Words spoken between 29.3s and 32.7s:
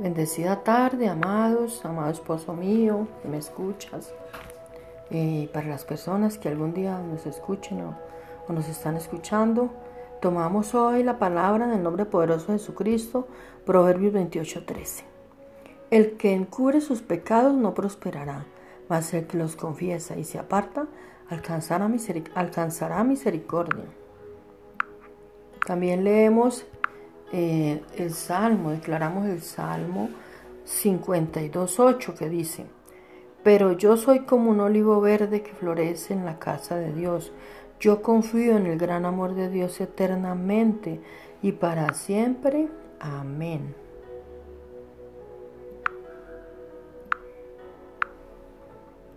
Salmo 52.8 que dice,